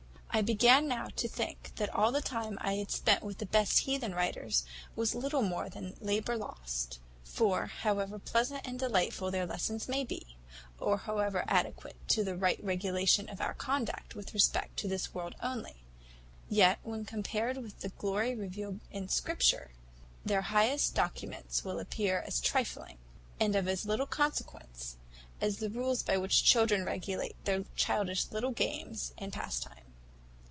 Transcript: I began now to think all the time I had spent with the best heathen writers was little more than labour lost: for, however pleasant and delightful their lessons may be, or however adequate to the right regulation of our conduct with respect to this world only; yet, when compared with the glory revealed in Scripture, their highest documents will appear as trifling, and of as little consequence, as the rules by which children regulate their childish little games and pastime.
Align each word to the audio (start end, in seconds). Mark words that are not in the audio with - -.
I 0.33 0.41
began 0.41 0.87
now 0.87 1.09
to 1.17 1.27
think 1.27 1.73
all 1.93 2.13
the 2.13 2.21
time 2.21 2.57
I 2.61 2.75
had 2.75 2.89
spent 2.89 3.21
with 3.21 3.39
the 3.39 3.45
best 3.45 3.79
heathen 3.79 4.15
writers 4.15 4.63
was 4.95 5.13
little 5.13 5.41
more 5.41 5.67
than 5.67 5.97
labour 5.99 6.37
lost: 6.37 6.99
for, 7.21 7.65
however 7.65 8.17
pleasant 8.17 8.61
and 8.65 8.79
delightful 8.79 9.29
their 9.29 9.45
lessons 9.45 9.89
may 9.89 10.05
be, 10.05 10.37
or 10.79 10.99
however 10.99 11.43
adequate 11.49 11.97
to 12.07 12.23
the 12.23 12.37
right 12.37 12.63
regulation 12.63 13.27
of 13.27 13.41
our 13.41 13.53
conduct 13.53 14.15
with 14.15 14.33
respect 14.33 14.77
to 14.77 14.87
this 14.87 15.13
world 15.13 15.35
only; 15.43 15.83
yet, 16.47 16.79
when 16.81 17.03
compared 17.03 17.57
with 17.57 17.81
the 17.81 17.89
glory 17.89 18.33
revealed 18.33 18.79
in 18.89 19.09
Scripture, 19.09 19.71
their 20.23 20.43
highest 20.43 20.95
documents 20.95 21.65
will 21.65 21.77
appear 21.77 22.21
as 22.25 22.39
trifling, 22.39 22.99
and 23.37 23.53
of 23.53 23.67
as 23.67 23.83
little 23.85 24.05
consequence, 24.07 24.95
as 25.41 25.57
the 25.57 25.69
rules 25.69 26.01
by 26.01 26.15
which 26.15 26.45
children 26.45 26.85
regulate 26.85 27.35
their 27.43 27.65
childish 27.75 28.31
little 28.31 28.51
games 28.51 29.11
and 29.17 29.33
pastime. 29.33 29.75